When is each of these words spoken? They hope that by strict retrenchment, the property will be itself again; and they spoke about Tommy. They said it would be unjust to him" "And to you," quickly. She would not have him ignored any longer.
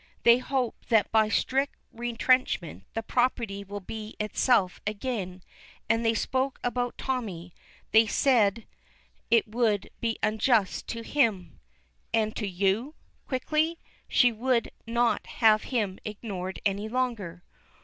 They 0.23 0.39
hope 0.39 0.87
that 0.87 1.11
by 1.11 1.29
strict 1.29 1.75
retrenchment, 1.91 2.85
the 2.95 3.03
property 3.03 3.63
will 3.63 3.81
be 3.81 4.15
itself 4.19 4.81
again; 4.87 5.43
and 5.87 6.03
they 6.03 6.15
spoke 6.15 6.59
about 6.63 6.97
Tommy. 6.97 7.53
They 7.91 8.07
said 8.07 8.65
it 9.29 9.47
would 9.47 9.91
be 9.99 10.17
unjust 10.23 10.87
to 10.87 11.03
him" 11.03 11.59
"And 12.15 12.35
to 12.35 12.47
you," 12.47 12.95
quickly. 13.27 13.77
She 14.07 14.31
would 14.31 14.71
not 14.87 15.27
have 15.27 15.65
him 15.65 15.99
ignored 16.03 16.59
any 16.65 16.89
longer. 16.89 17.43